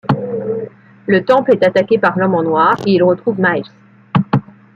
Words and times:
Le 1.05 1.23
temple 1.23 1.51
est 1.53 1.63
attaqué 1.63 1.99
par 1.99 2.17
l'homme 2.17 2.33
en 2.33 2.41
noir 2.41 2.75
et 2.87 2.93
ils 2.93 3.03
retrouvent 3.03 3.39
Miles. 3.39 3.69